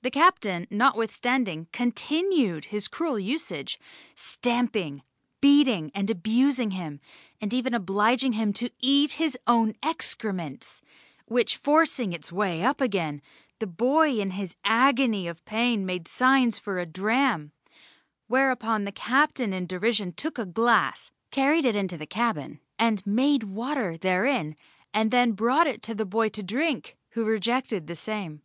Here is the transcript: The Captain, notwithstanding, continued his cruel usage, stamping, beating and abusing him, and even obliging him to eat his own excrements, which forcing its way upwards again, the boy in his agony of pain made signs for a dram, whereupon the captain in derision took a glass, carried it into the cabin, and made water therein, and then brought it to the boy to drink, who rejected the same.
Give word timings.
The 0.00 0.10
Captain, 0.10 0.66
notwithstanding, 0.70 1.66
continued 1.70 2.64
his 2.72 2.88
cruel 2.88 3.18
usage, 3.18 3.78
stamping, 4.14 5.02
beating 5.42 5.90
and 5.94 6.08
abusing 6.08 6.70
him, 6.70 6.98
and 7.42 7.52
even 7.52 7.74
obliging 7.74 8.32
him 8.32 8.54
to 8.54 8.70
eat 8.78 9.12
his 9.20 9.36
own 9.46 9.74
excrements, 9.82 10.80
which 11.26 11.58
forcing 11.58 12.14
its 12.14 12.32
way 12.32 12.64
upwards 12.64 12.86
again, 12.86 13.20
the 13.58 13.66
boy 13.66 14.18
in 14.18 14.30
his 14.30 14.56
agony 14.64 15.28
of 15.28 15.44
pain 15.44 15.84
made 15.84 16.08
signs 16.08 16.56
for 16.56 16.78
a 16.78 16.86
dram, 16.86 17.52
whereupon 18.28 18.84
the 18.84 18.92
captain 18.92 19.52
in 19.52 19.66
derision 19.66 20.14
took 20.14 20.38
a 20.38 20.46
glass, 20.46 21.10
carried 21.30 21.66
it 21.66 21.76
into 21.76 21.98
the 21.98 22.06
cabin, 22.06 22.60
and 22.78 23.06
made 23.06 23.42
water 23.42 23.98
therein, 23.98 24.56
and 24.94 25.10
then 25.10 25.32
brought 25.32 25.66
it 25.66 25.82
to 25.82 25.94
the 25.94 26.06
boy 26.06 26.30
to 26.30 26.42
drink, 26.42 26.96
who 27.10 27.24
rejected 27.26 27.88
the 27.88 27.94
same. 27.94 28.40